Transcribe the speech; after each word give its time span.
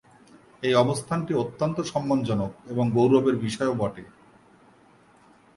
এ 0.63 0.71
অবস্থানটি 0.75 1.31
অত্যন্ত 1.33 1.77
সম্মানজনক 1.91 2.51
এবং 2.67 2.85
গৌরবের 2.91 3.35
বিষয়ও 3.35 3.73
বটে। 3.73 4.03